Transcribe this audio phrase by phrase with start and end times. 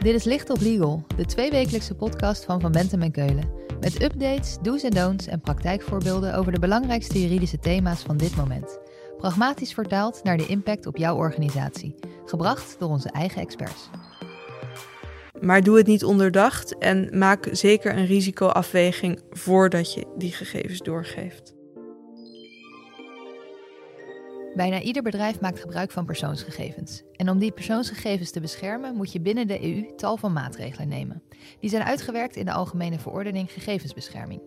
[0.00, 3.50] Dit is Licht op Legal, de tweewekelijkse podcast van Van Bentem en Keulen.
[3.80, 8.78] Met updates, do's en don'ts en praktijkvoorbeelden over de belangrijkste juridische thema's van dit moment.
[9.18, 11.94] Pragmatisch vertaald naar de impact op jouw organisatie.
[12.24, 13.90] Gebracht door onze eigen experts.
[15.40, 21.59] Maar doe het niet onderdacht en maak zeker een risicoafweging voordat je die gegevens doorgeeft.
[24.54, 27.02] Bijna ieder bedrijf maakt gebruik van persoonsgegevens.
[27.16, 31.22] En om die persoonsgegevens te beschermen, moet je binnen de EU tal van maatregelen nemen.
[31.60, 34.40] Die zijn uitgewerkt in de Algemene Verordening Gegevensbescherming.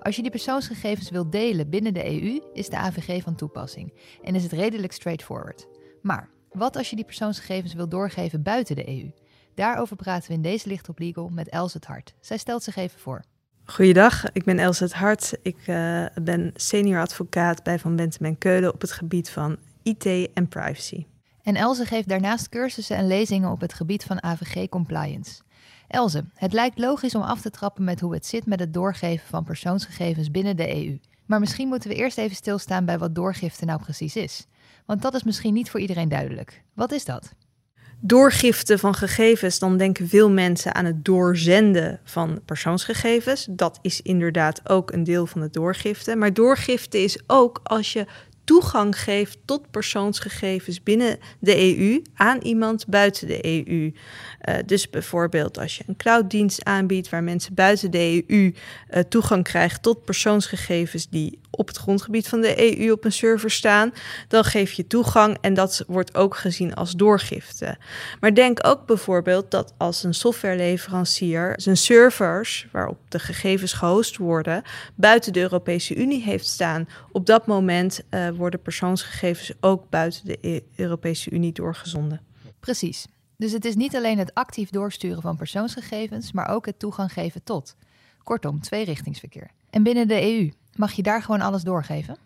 [0.00, 4.34] Als je die persoonsgegevens wilt delen binnen de EU, is de AVG van toepassing en
[4.34, 5.68] is het redelijk straightforward.
[6.02, 9.10] Maar wat als je die persoonsgegevens wilt doorgeven buiten de EU?
[9.54, 12.14] Daarover praten we in deze Licht op Legal met Els het Hart.
[12.20, 13.24] Zij stelt zich even voor.
[13.72, 15.38] Goeiedag, ik ben Els het Hart.
[15.42, 20.32] Ik uh, ben senior advocaat bij Van Bentem en Keulen op het gebied van IT
[20.34, 21.06] en privacy.
[21.42, 25.40] En Elze geeft daarnaast cursussen en lezingen op het gebied van AVG compliance.
[25.88, 29.28] Elze, het lijkt logisch om af te trappen met hoe het zit met het doorgeven
[29.28, 30.98] van persoonsgegevens binnen de EU.
[31.26, 34.46] Maar misschien moeten we eerst even stilstaan bij wat doorgifte nou precies is.
[34.86, 36.62] Want dat is misschien niet voor iedereen duidelijk.
[36.74, 37.34] Wat is dat?
[38.00, 43.46] Doorgifte van gegevens, dan denken veel mensen aan het doorzenden van persoonsgegevens.
[43.50, 46.16] Dat is inderdaad ook een deel van het doorgifte.
[46.16, 48.06] Maar doorgifte is ook als je
[48.48, 53.92] toegang geeft tot persoonsgegevens binnen de EU aan iemand buiten de EU.
[54.48, 58.54] Uh, dus bijvoorbeeld als je een clouddienst aanbiedt waar mensen buiten de EU
[58.88, 63.50] eh, toegang krijgen tot persoonsgegevens die op het grondgebied van de EU op een server
[63.50, 63.92] staan,
[64.28, 67.76] dan geef je toegang en dat wordt ook gezien als doorgifte.
[68.20, 74.62] Maar denk ook bijvoorbeeld dat als een softwareleverancier zijn servers waarop de gegevens gehost worden
[74.94, 80.38] buiten de Europese Unie heeft staan, op dat moment uh, worden persoonsgegevens ook buiten de
[80.40, 82.20] e-, Europese Unie doorgezonden.
[82.60, 83.06] Precies.
[83.36, 87.42] Dus het is niet alleen het actief doorsturen van persoonsgegevens, maar ook het toegang geven
[87.42, 87.76] tot.
[88.22, 89.50] Kortom, tweerichtingsverkeer.
[89.70, 92.16] En binnen de EU, mag je daar gewoon alles doorgeven?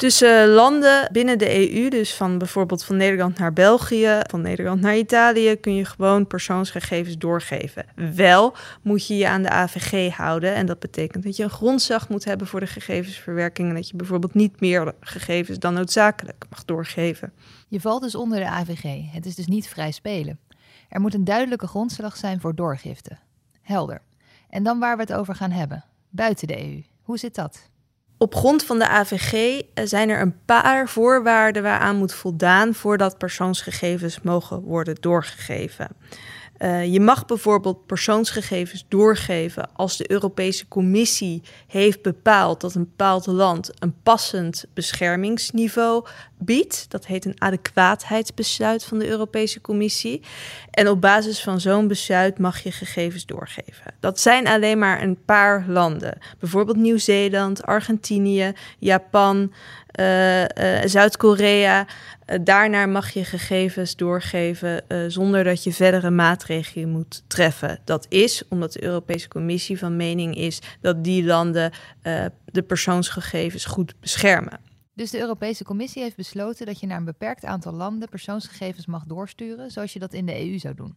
[0.00, 4.96] Tussen landen binnen de EU, dus van bijvoorbeeld van Nederland naar België, van Nederland naar
[4.96, 7.84] Italië, kun je gewoon persoonsgegevens doorgeven.
[8.14, 12.08] Wel moet je je aan de AVG houden en dat betekent dat je een grondslag
[12.08, 16.64] moet hebben voor de gegevensverwerking en dat je bijvoorbeeld niet meer gegevens dan noodzakelijk mag
[16.64, 17.32] doorgeven.
[17.68, 19.12] Je valt dus onder de AVG.
[19.12, 20.38] Het is dus niet vrij spelen.
[20.88, 23.18] Er moet een duidelijke grondslag zijn voor doorgifte.
[23.62, 24.02] Helder.
[24.48, 25.84] En dan waar we het over gaan hebben.
[26.10, 26.82] Buiten de EU.
[27.02, 27.70] Hoe zit dat?
[28.22, 29.32] Op grond van de AVG
[29.74, 35.88] eh, zijn er een paar voorwaarden waaraan moet voldaan voordat persoonsgegevens mogen worden doorgegeven.
[36.62, 43.26] Uh, je mag bijvoorbeeld persoonsgegevens doorgeven als de Europese Commissie heeft bepaald dat een bepaald
[43.26, 46.06] land een passend beschermingsniveau
[46.38, 46.90] biedt.
[46.90, 50.22] Dat heet een adequaatheidsbesluit van de Europese Commissie.
[50.70, 53.94] En op basis van zo'n besluit mag je gegevens doorgeven.
[54.00, 56.18] Dat zijn alleen maar een paar landen.
[56.38, 59.52] Bijvoorbeeld Nieuw-Zeeland, Argentinië, Japan,
[60.00, 60.46] uh, uh,
[60.84, 61.86] Zuid-Korea.
[62.26, 66.48] Uh, daarnaar mag je gegevens doorgeven zonder dat je verdere maatregelen
[66.86, 67.80] moet treffen.
[67.84, 71.72] Dat is omdat de Europese Commissie van mening is dat die landen
[72.44, 74.60] de persoonsgegevens goed beschermen.
[74.94, 79.04] Dus de Europese Commissie heeft besloten dat je naar een beperkt aantal landen persoonsgegevens mag
[79.04, 80.96] doorsturen, zoals je dat in de EU zou doen.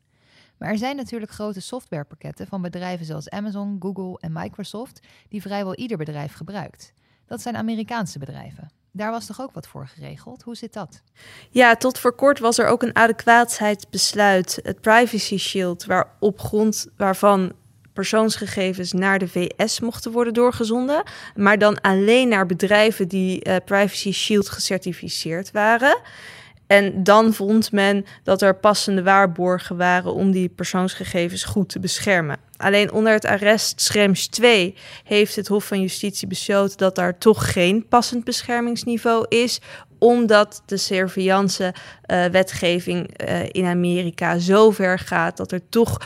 [0.58, 5.00] Maar er zijn natuurlijk grote softwarepakketten van bedrijven zoals Amazon, Google en Microsoft,
[5.30, 6.94] die vrijwel ieder bedrijf gebruikt.
[7.26, 8.72] Dat zijn Amerikaanse bedrijven.
[8.96, 10.44] Daar was toch ook wat voor geregeld?
[10.44, 11.02] Hoe zit dat?
[11.50, 16.88] Ja, tot voor kort was er ook een adequaatheidsbesluit, het Privacy Shield, waar op grond
[16.98, 17.54] waarvan
[17.94, 21.04] persoonsgegevens naar de VS mochten worden doorgezonden,
[21.36, 26.02] maar dan alleen naar bedrijven die uh, Privacy Shield gecertificeerd waren.
[26.74, 32.38] En dan vond men dat er passende waarborgen waren om die persoonsgegevens goed te beschermen.
[32.58, 37.52] Alleen onder het arrest Schrems 2 heeft het Hof van Justitie besloten dat daar toch
[37.52, 39.62] geen passend beschermingsniveau is,
[40.00, 45.98] omdat de surveillance-wetgeving uh, uh, in Amerika zo ver gaat dat er toch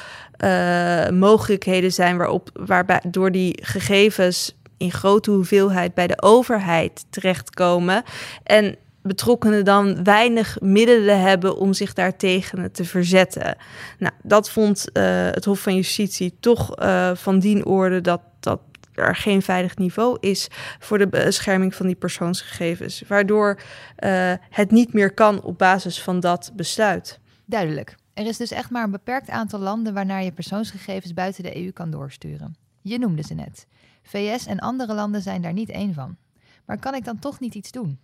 [0.43, 8.03] uh, mogelijkheden zijn waarop, waarbij door die gegevens in grote hoeveelheid bij de overheid terechtkomen.
[8.43, 8.77] En
[9.07, 13.57] betrokkenen dan weinig middelen hebben om zich daartegen te verzetten.
[13.99, 18.59] Nou, dat vond uh, het Hof van Justitie toch uh, van dien orde dat, dat
[18.93, 20.47] er geen veilig niveau is
[20.79, 23.59] voor de bescherming van die persoonsgegevens, waardoor
[23.99, 27.19] uh, het niet meer kan op basis van dat besluit.
[27.45, 27.95] Duidelijk.
[28.13, 31.71] Er is dus echt maar een beperkt aantal landen waarnaar je persoonsgegevens buiten de EU
[31.71, 32.55] kan doorsturen.
[32.81, 33.67] Je noemde ze net.
[34.01, 36.17] VS en andere landen zijn daar niet één van.
[36.65, 37.99] Maar kan ik dan toch niet iets doen?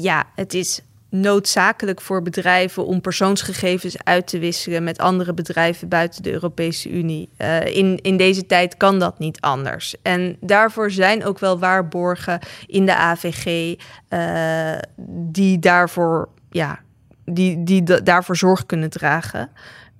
[0.00, 0.80] Ja, het is
[1.10, 7.28] noodzakelijk voor bedrijven om persoonsgegevens uit te wisselen met andere bedrijven buiten de Europese Unie.
[7.38, 9.94] Uh, in, in deze tijd kan dat niet anders.
[10.02, 13.76] En daarvoor zijn ook wel waarborgen in de AVG
[14.08, 16.78] uh, die daarvoor, ja,
[17.24, 19.50] die, die daarvoor zorg kunnen dragen.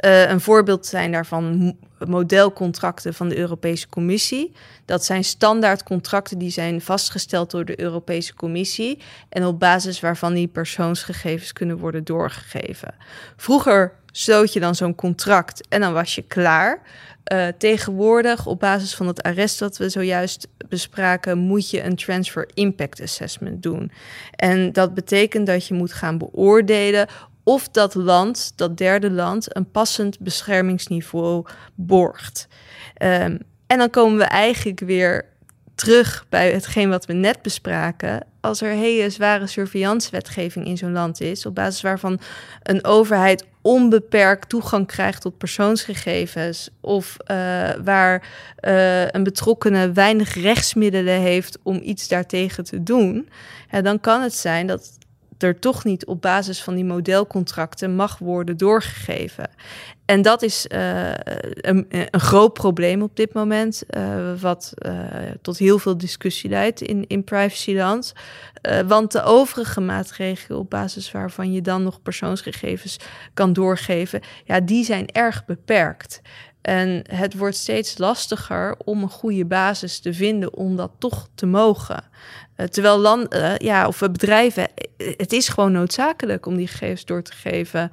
[0.05, 1.76] Uh, een voorbeeld zijn daarvan
[2.09, 4.53] modelcontracten van de Europese Commissie.
[4.85, 8.99] Dat zijn standaardcontracten die zijn vastgesteld door de Europese Commissie
[9.29, 12.95] en op basis waarvan die persoonsgegevens kunnen worden doorgegeven.
[13.37, 16.83] Vroeger stoot je dan zo'n contract en dan was je klaar.
[17.33, 22.51] Uh, tegenwoordig, op basis van het arrest dat we zojuist bespraken, moet je een transfer
[22.55, 23.93] impact assessment doen.
[24.31, 27.09] En dat betekent dat je moet gaan beoordelen
[27.44, 32.49] of dat land, dat derde land, een passend beschermingsniveau borgt.
[33.02, 35.25] Um, en dan komen we eigenlijk weer
[35.75, 38.26] terug bij hetgeen wat we net bespraken.
[38.41, 42.20] Als er hele zware surveillancewetgeving in zo'n land is, op basis waarvan
[42.62, 47.37] een overheid onbeperkt toegang krijgt tot persoonsgegevens, of uh,
[47.85, 48.29] waar
[48.61, 53.29] uh, een betrokkene weinig rechtsmiddelen heeft om iets daartegen te doen,
[53.82, 54.99] dan kan het zijn dat
[55.38, 59.50] er toch niet op basis van die modelcontracten mag worden doorgegeven.
[60.04, 61.10] En dat is uh,
[61.54, 65.04] een, een, groot probleem op dit moment, uh, wat uh,
[65.42, 68.12] tot heel veel discussie leidt in, in privacyland.
[68.86, 72.96] want de overige maatregelen op basis waarvan je dan nog persoonsgegevens
[73.34, 76.20] kan doorgeven, ja, die zijn erg beperkt.
[76.64, 81.46] En het wordt steeds lastiger om een goede basis te vinden om dat toch te
[81.46, 82.05] mogen.
[82.56, 87.05] Uh, terwijl landen, uh, ja, of bedrijven, eh, het is gewoon noodzakelijk om die gegevens
[87.05, 87.90] door te geven.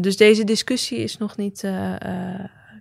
[0.00, 1.70] Dus deze discussie is nog niet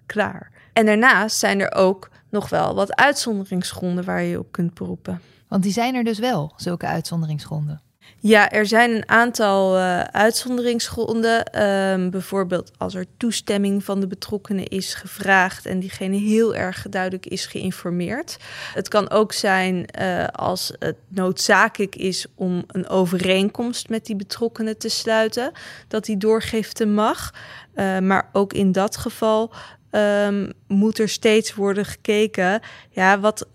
[0.06, 0.52] klaar.
[0.74, 5.22] En daarnaast zijn er ook nog wel wat uitzonderingsgronden waar je op kunt beroepen.
[5.48, 7.82] Want die zijn er dus wel, zulke uitzonderingsgronden.
[8.20, 11.64] Ja, er zijn een aantal uh, uitzonderingsgronden.
[11.64, 17.26] Um, bijvoorbeeld als er toestemming van de betrokkenen is gevraagd en diegene heel erg duidelijk
[17.26, 18.38] is geïnformeerd.
[18.74, 24.78] Het kan ook zijn uh, als het noodzakelijk is om een overeenkomst met die betrokkenen
[24.78, 25.52] te sluiten,
[25.88, 27.34] dat die doorgifte mag.
[27.76, 29.54] Uh, maar ook in dat geval
[29.92, 33.48] um, moet er steeds worden gekeken, ja, wat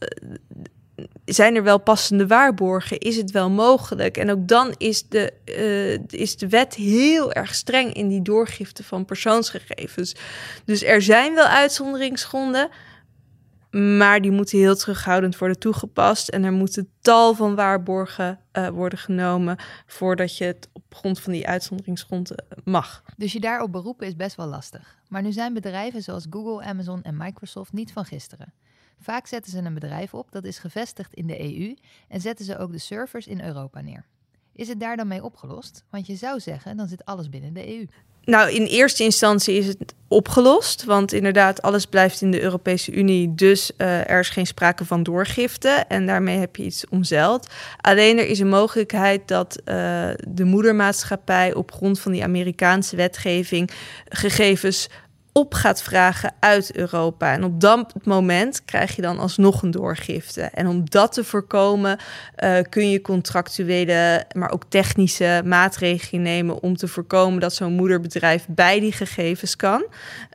[1.33, 2.99] zijn er wel passende waarborgen?
[2.99, 4.17] Is het wel mogelijk?
[4.17, 8.85] En ook dan is de, uh, is de wet heel erg streng in die doorgifte
[8.85, 10.15] van persoonsgegevens.
[10.65, 12.69] Dus er zijn wel uitzonderingsgronden,
[13.71, 16.29] maar die moeten heel terughoudend worden toegepast.
[16.29, 19.57] En er moeten tal van waarborgen uh, worden genomen
[19.87, 23.03] voordat je het op grond van die uitzonderingsgronden mag.
[23.17, 24.99] Dus je daarop beroepen is best wel lastig.
[25.09, 28.53] Maar nu zijn bedrijven zoals Google, Amazon en Microsoft niet van gisteren.
[29.01, 31.75] Vaak zetten ze een bedrijf op dat is gevestigd in de EU
[32.09, 34.05] en zetten ze ook de servers in Europa neer.
[34.53, 35.85] Is het daar dan mee opgelost?
[35.91, 37.87] Want je zou zeggen, dan zit alles binnen de EU.
[38.25, 40.85] Nou, in eerste instantie is het opgelost.
[40.85, 43.35] Want inderdaad, alles blijft in de Europese Unie.
[43.35, 45.69] Dus uh, er is geen sprake van doorgifte.
[45.69, 47.47] En daarmee heb je iets omzeild.
[47.81, 49.65] Alleen er is een mogelijkheid dat uh,
[50.29, 53.71] de moedermaatschappij op grond van die Amerikaanse wetgeving
[54.09, 54.89] gegevens
[55.33, 57.33] op gaat vragen uit Europa.
[57.33, 60.43] En op dat moment krijg je dan alsnog een doorgifte.
[60.43, 61.99] En om dat te voorkomen
[62.45, 68.47] uh, kun je contractuele, maar ook technische maatregelen nemen om te voorkomen dat zo'n moederbedrijf
[68.49, 69.87] bij die gegevens kan.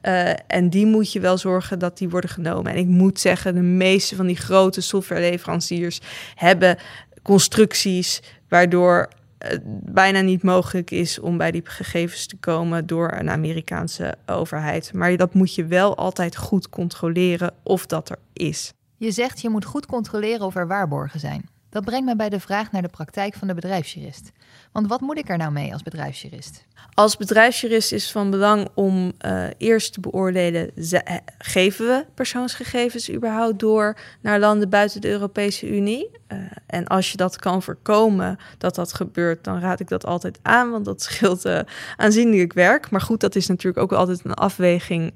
[0.03, 2.71] Uh, en die moet je wel zorgen dat die worden genomen.
[2.71, 6.01] En ik moet zeggen, de meeste van die grote softwareleveranciers
[6.35, 6.77] hebben
[7.21, 9.09] constructies waardoor
[9.47, 9.61] het
[9.93, 14.93] bijna niet mogelijk is om bij die gegevens te komen door een Amerikaanse overheid.
[14.93, 18.73] Maar dat moet je wel altijd goed controleren of dat er is.
[18.97, 21.49] Je zegt je moet goed controleren of er waarborgen zijn.
[21.75, 24.31] Dat brengt me bij de vraag naar de praktijk van de bedrijfsjurist.
[24.71, 26.65] Want wat moet ik er nou mee als bedrijfsjurist?
[26.93, 33.59] Als bedrijfsjurist is van belang om uh, eerst te beoordelen: eh, geven we persoonsgegevens überhaupt
[33.59, 36.09] door naar landen buiten de Europese Unie?
[36.27, 40.39] Uh, en als je dat kan voorkomen dat dat gebeurt, dan raad ik dat altijd
[40.41, 41.45] aan, want dat scheelt
[41.95, 42.89] aanzienlijk werk.
[42.89, 45.13] Maar goed, dat is natuurlijk ook altijd een afweging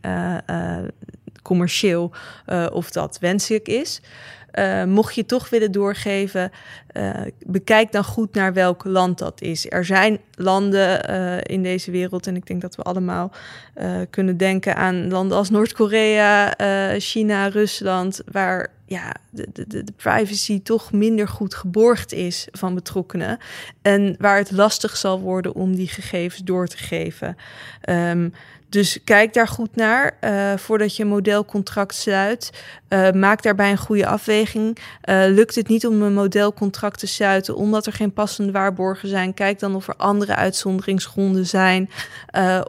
[1.42, 2.12] commercieel
[2.72, 4.02] of dat wenselijk is.
[4.54, 6.52] Uh, mocht je toch willen doorgeven,
[6.98, 7.10] uh,
[7.46, 9.72] bekijk dan goed naar welk land dat is.
[9.72, 13.32] Er zijn landen uh, in deze wereld, en ik denk dat we allemaal
[14.10, 16.54] kunnen denken aan landen als Noord-Korea,
[16.98, 23.38] China, Rusland, waar ja, de, de, de privacy toch minder goed geborgd is van betrokkenen.
[23.82, 27.38] En waar het lastig zal worden om die gegevens door te geven.
[27.90, 28.34] Um,
[28.70, 32.64] Dus kijk daar goed naar uh, voordat je een modelcontract sluit.
[32.90, 34.78] Uh, maak daarbij een goede afweging.
[34.78, 39.34] Uh, lukt het niet om een modelcontract te sluiten omdat er geen passende waarborgen zijn?
[39.34, 41.90] Kijk dan of er andere uitzonderingsgronden zijn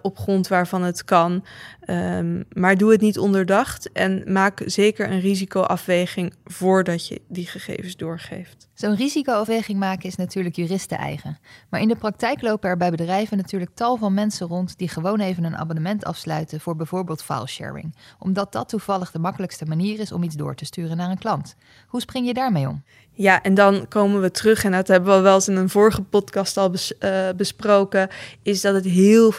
[0.03, 1.45] op grond waarvan het kan.
[1.87, 7.97] Um, maar doe het niet onderdacht en maak zeker een risicoafweging voordat je die gegevens
[7.97, 8.69] doorgeeft.
[8.75, 11.39] Zo'n risicoafweging maken is natuurlijk juristen eigen.
[11.69, 15.21] Maar in de praktijk lopen er bij bedrijven natuurlijk tal van mensen rond die gewoon
[15.21, 20.23] even een abonnement afsluiten voor bijvoorbeeld filesharing, omdat dat toevallig de makkelijkste manier is om
[20.23, 21.55] iets door te sturen naar een klant.
[21.87, 22.83] Hoe spring je daarmee om?
[23.13, 26.03] Ja, en dan komen we terug, en dat hebben we wel eens in een vorige
[26.03, 28.09] podcast al uh, besproken,
[28.43, 29.33] is dat het heel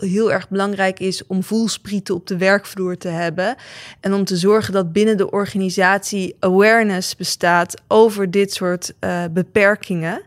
[0.00, 3.56] heel erg belangrijk is om voelsprieten op de werkvloer te hebben.
[4.00, 10.22] En om te zorgen dat binnen de organisatie awareness bestaat over dit soort uh, beperkingen.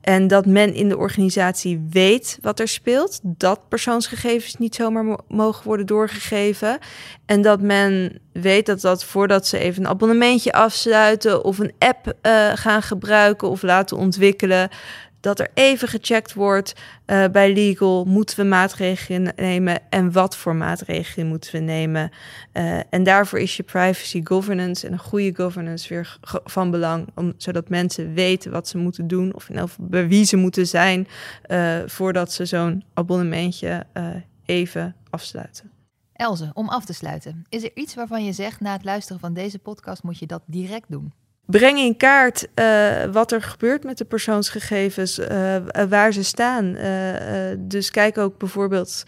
[0.00, 3.20] En dat men in de organisatie weet wat er speelt.
[3.22, 6.78] Dat persoonsgegevens niet zomaar mogen worden doorgegeven.
[7.26, 12.06] En dat men weet dat dat voordat ze even een abonnementje afsluiten of een app
[12.22, 14.68] uh, gaan gebruiken of laten ontwikkelen,
[15.22, 16.74] dat er even gecheckt wordt
[17.06, 18.04] uh, bij legal.
[18.04, 22.10] Moeten we maatregelen nemen en wat voor maatregelen moeten we nemen?
[22.52, 27.32] Uh, en daarvoor is je privacy governance en een goede governance weer van belang, om,
[27.36, 31.08] zodat mensen weten wat ze moeten doen of, of bij wie ze moeten zijn
[31.46, 33.86] uh, voordat ze zo'n abonnementje
[34.44, 35.70] even afsluiten.
[36.12, 39.32] Elze, om af te sluiten, is er iets waarvan je zegt na het luisteren van
[39.32, 41.12] deze podcast moet je dat direct doen?
[41.52, 45.56] Breng in kaart uh, wat er gebeurt met de persoonsgegevens, uh,
[45.88, 46.76] waar ze staan.
[47.58, 49.04] Dus kijk ook bijvoorbeeld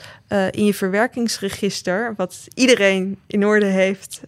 [0.50, 4.20] in je verwerkingsregister, wat iedereen in orde heeft.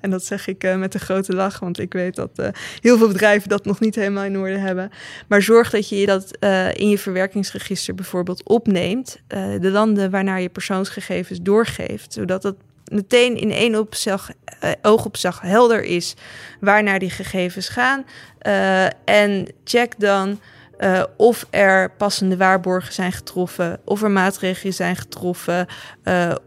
[0.00, 2.50] en dat zeg ik met een grote lach, want ik weet dat
[2.80, 4.90] heel veel bedrijven dat nog niet helemaal in orde hebben.
[5.28, 6.36] Maar zorg dat je dat
[6.76, 9.20] in je verwerkingsregister bijvoorbeeld opneemt,
[9.60, 12.56] de landen waarnaar je persoonsgegevens doorgeeft, zodat het
[12.90, 14.30] meteen in één opzag,
[14.64, 16.14] uh, oogopslag helder is
[16.60, 18.04] waarnaar die gegevens gaan.
[18.46, 20.40] Uh, en check dan
[20.78, 25.66] uh, of er passende waarborgen zijn getroffen, of er maatregelen zijn getroffen,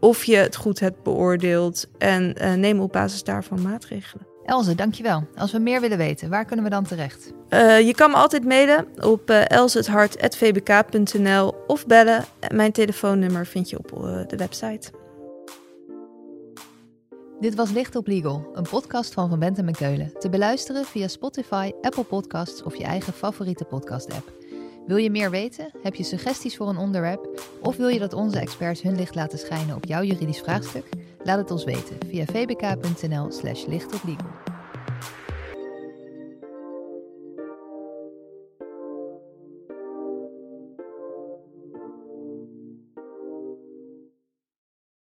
[0.00, 4.26] of je het goed hebt beoordeeld en neem op basis daarvan maatregelen.
[4.44, 5.26] Elze, dankjewel.
[5.36, 7.32] Als we meer willen weten, waar kunnen we dan terecht?
[7.84, 12.24] je kan me altijd mailen op uh, elsethart.vbk.nl of bellen.
[12.52, 13.88] Mijn telefoonnummer vind je op
[14.28, 14.90] de website.
[17.40, 20.12] Dit was Licht op Legal, een podcast van Van Bentem en Keulen.
[20.18, 24.32] Te beluisteren via Spotify, Apple Podcasts of je eigen favoriete podcast-app.
[24.86, 25.70] Wil je meer weten?
[25.82, 27.40] Heb je suggesties voor een onderwerp?
[27.62, 30.88] Of wil je dat onze experts hun licht laten schijnen op jouw juridisch vraagstuk?
[31.24, 34.43] Laat het ons weten via vbk.nl/slash lichtoplegal.